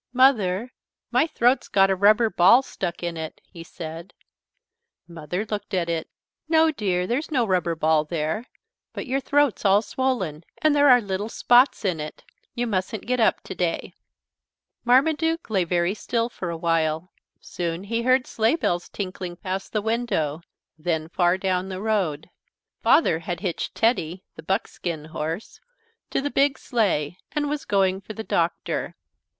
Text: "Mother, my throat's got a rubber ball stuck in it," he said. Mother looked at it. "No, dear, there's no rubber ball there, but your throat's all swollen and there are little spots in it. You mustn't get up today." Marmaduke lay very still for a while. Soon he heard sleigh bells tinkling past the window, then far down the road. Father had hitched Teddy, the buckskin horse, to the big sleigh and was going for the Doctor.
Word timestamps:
"Mother, 0.13 0.73
my 1.11 1.27
throat's 1.27 1.67
got 1.67 1.91
a 1.91 1.95
rubber 1.95 2.31
ball 2.31 2.63
stuck 2.63 3.03
in 3.03 3.17
it," 3.17 3.39
he 3.45 3.63
said. 3.63 4.15
Mother 5.07 5.45
looked 5.45 5.75
at 5.75 5.89
it. 5.89 6.09
"No, 6.49 6.71
dear, 6.71 7.05
there's 7.05 7.29
no 7.29 7.45
rubber 7.45 7.75
ball 7.75 8.03
there, 8.03 8.47
but 8.93 9.05
your 9.05 9.19
throat's 9.19 9.63
all 9.63 9.83
swollen 9.83 10.43
and 10.59 10.73
there 10.75 10.89
are 10.89 11.01
little 11.01 11.29
spots 11.29 11.85
in 11.85 11.99
it. 11.99 12.23
You 12.55 12.65
mustn't 12.65 13.05
get 13.05 13.19
up 13.19 13.41
today." 13.41 13.93
Marmaduke 14.83 15.51
lay 15.51 15.65
very 15.65 15.93
still 15.93 16.29
for 16.29 16.49
a 16.49 16.57
while. 16.57 17.11
Soon 17.39 17.83
he 17.83 18.01
heard 18.01 18.25
sleigh 18.25 18.55
bells 18.55 18.89
tinkling 18.89 19.35
past 19.35 19.71
the 19.71 19.83
window, 19.83 20.41
then 20.79 21.09
far 21.09 21.37
down 21.37 21.69
the 21.69 21.79
road. 21.79 22.31
Father 22.81 23.19
had 23.19 23.41
hitched 23.41 23.75
Teddy, 23.75 24.23
the 24.35 24.41
buckskin 24.41 25.05
horse, 25.13 25.59
to 26.09 26.21
the 26.21 26.31
big 26.31 26.57
sleigh 26.57 27.19
and 27.33 27.47
was 27.47 27.65
going 27.65 28.01
for 28.01 28.13
the 28.13 28.23
Doctor. 28.23 28.95